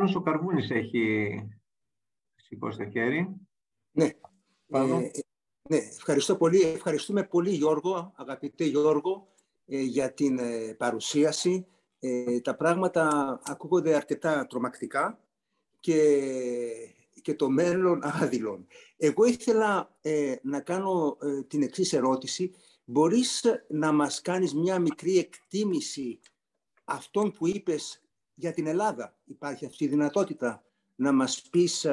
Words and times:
Πάνος 0.00 0.14
ο 0.14 0.20
Καρβούνης 0.20 0.70
έχει 0.70 1.28
σηκώσει 2.34 2.78
το 2.78 2.90
χέρι. 2.90 3.36
Ναι. 3.90 4.04
Ε, 4.04 5.10
ναι, 5.68 5.76
ευχαριστώ 5.76 6.36
πολύ. 6.36 6.62
Ευχαριστούμε 6.62 7.24
πολύ 7.24 7.50
Γιώργο, 7.50 8.12
αγαπητέ 8.16 8.64
Γιώργο, 8.64 9.32
ε, 9.66 9.80
για 9.80 10.12
την 10.12 10.38
ε, 10.38 10.74
παρουσίαση. 10.78 11.66
τα 12.42 12.56
πράγματα 12.56 13.38
ακούγονται 13.44 13.94
αρκετά 13.94 14.46
τρομακτικά 14.46 15.20
και, 15.80 16.18
και 17.22 17.34
το 17.34 17.50
μέλλον 17.50 18.00
άδειλον. 18.02 18.66
Εγώ 18.96 19.24
ήθελα 19.24 19.98
να 20.42 20.60
κάνω 20.60 21.16
την 21.48 21.62
εξής 21.62 21.92
ερώτηση. 21.92 22.54
Μπορείς 22.84 23.44
να 23.68 23.92
μας 23.92 24.20
κάνεις 24.20 24.54
μια 24.54 24.78
μικρή 24.78 25.18
εκτίμηση 25.18 26.20
αυτών 26.84 27.32
που 27.32 27.46
είπες 27.46 28.02
για 28.40 28.52
την 28.52 28.66
Ελλάδα. 28.66 29.16
Υπάρχει 29.24 29.66
αυτή 29.66 29.84
η 29.84 29.88
δυνατότητα 29.88 30.64
να 30.94 31.12
μας 31.12 31.42
πεις 31.50 31.84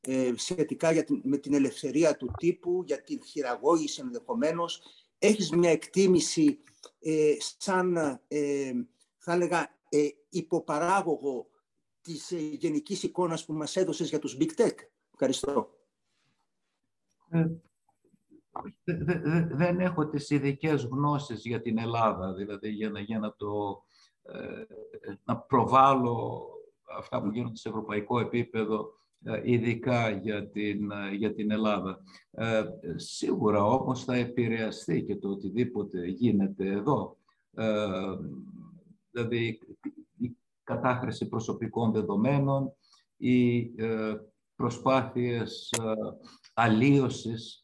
ε, 0.00 0.32
σχετικά 0.36 0.92
για 0.92 1.04
την, 1.04 1.20
με 1.24 1.36
την 1.36 1.54
ελευθερία 1.54 2.16
του 2.16 2.30
τύπου, 2.36 2.82
για 2.86 3.02
την 3.02 3.22
χειραγώγηση 3.24 4.00
ενδεχομένως. 4.00 4.82
Έχεις 5.18 5.50
μια 5.50 5.70
εκτίμηση 5.70 6.58
ε, 7.00 7.34
σαν, 7.38 7.96
ε, 8.28 8.72
θα 9.18 9.32
έλεγα, 9.32 9.74
ε, 9.88 10.08
υποπαράγωγο 10.28 11.50
της 12.00 12.32
ε, 12.32 12.38
γενικής 12.38 13.02
εικόνας 13.02 13.44
που 13.44 13.52
μας 13.52 13.76
έδωσες 13.76 14.08
για 14.08 14.18
τους 14.18 14.36
Big 14.40 14.50
Tech. 14.56 14.74
Ευχαριστώ. 15.12 15.74
Δεν 19.50 19.80
έχω 19.80 20.06
τις 20.08 20.30
ειδικές 20.30 20.84
γνώσεις 20.84 21.44
για 21.44 21.60
την 21.60 21.78
Ελλάδα, 21.78 22.32
δηλαδή 22.32 22.68
για 22.68 22.90
να, 22.90 23.00
για 23.00 23.18
να 23.18 23.34
το 23.36 23.82
να 25.24 25.36
προβάλλω 25.36 26.46
αυτά 26.98 27.22
που 27.22 27.30
γίνονται 27.30 27.56
σε 27.56 27.68
ευρωπαϊκό 27.68 28.20
επίπεδο 28.20 28.92
ε, 29.24 29.40
ειδικά 29.44 30.10
για 30.10 30.48
την, 30.48 30.90
ε, 30.90 31.14
για 31.14 31.34
την 31.34 31.50
Ελλάδα. 31.50 32.02
Ε, 32.30 32.64
σίγουρα 32.96 33.64
όμως 33.64 34.04
θα 34.04 34.14
επηρεαστεί 34.14 35.02
και 35.02 35.16
το 35.16 35.28
οτιδήποτε 35.28 36.06
γίνεται 36.06 36.66
εδώ. 36.66 37.16
Ε, 37.54 37.86
δηλαδή 39.10 39.58
η 40.18 40.36
κατάχρηση 40.64 41.28
προσωπικών 41.28 41.92
δεδομένων, 41.92 42.72
οι 43.16 43.58
ε, 43.76 44.14
προσπάθειες 44.56 45.74
αλλίωσης 46.54 47.60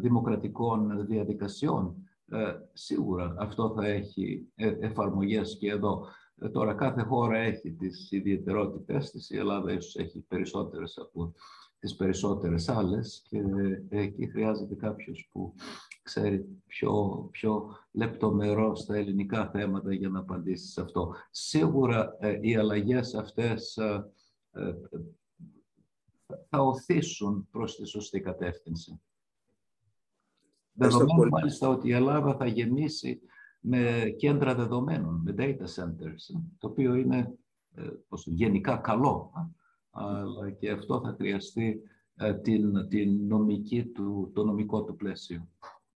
δημοκρατικών 0.00 1.06
διαδικασιών. 1.06 1.94
Σίγουρα 2.72 3.34
αυτό 3.38 3.72
θα 3.76 3.86
έχει 3.86 4.48
εφαρμογές 4.56 5.56
και 5.58 5.70
εδώ. 5.70 6.06
Ε, 6.40 6.48
τώρα 6.48 6.74
κάθε 6.74 7.02
χώρα 7.02 7.38
έχει 7.38 7.72
τις 7.72 8.10
ιδιαιτερότητες 8.10 9.10
της. 9.10 9.30
Η 9.30 9.36
Ελλάδα 9.36 9.72
ίσως 9.72 9.96
έχει 9.96 10.20
περισσότερες 10.28 10.98
από 10.98 11.34
τις 11.78 11.96
περισσότερες 11.96 12.68
άλλες 12.68 13.22
και 13.28 13.42
εκεί 13.88 14.26
χρειάζεται 14.26 14.74
κάποιος 14.74 15.28
που 15.32 15.54
ξέρει 16.02 16.44
πιο, 16.66 17.28
πιο 17.30 17.76
λεπτομερό 17.90 18.74
στα 18.74 18.96
ελληνικά 18.96 19.50
θέματα 19.50 19.94
για 19.94 20.08
να 20.08 20.18
απαντήσει 20.18 20.66
σε 20.66 20.80
αυτό. 20.80 21.14
Σίγουρα 21.30 22.16
ε, 22.20 22.38
οι 22.40 22.56
αλλαγές 22.56 23.14
αυτές 23.14 23.76
ε, 23.76 24.04
θα 26.48 26.62
οθήσουν 26.62 27.48
προς 27.50 27.76
τη 27.76 27.86
σωστή 27.86 28.20
κατεύθυνση. 28.20 29.00
Δεδομένου 30.72 31.28
μάλιστα 31.28 31.68
ότι 31.68 31.88
η 31.88 31.92
Ελλάδα 31.92 32.36
θα 32.36 32.46
γεμίσει 32.46 33.20
με 33.60 34.14
κέντρα 34.18 34.54
δεδομένων, 34.54 35.22
με 35.24 35.34
data 35.38 35.64
centers, 35.76 36.40
το 36.58 36.68
οποίο 36.68 36.94
είναι 36.94 37.38
ε, 37.74 37.82
γενικά 38.24 38.76
καλό, 38.76 39.32
αλλά 39.90 40.50
και 40.50 40.70
αυτό 40.70 41.00
θα 41.00 41.14
χρειαστεί 41.18 41.82
ε, 42.14 42.34
την, 42.34 42.88
την 42.88 43.26
νομική 43.26 43.84
του, 43.84 44.30
το 44.34 44.44
νομικό 44.44 44.84
του 44.84 44.96
πλαίσιο. 44.96 45.48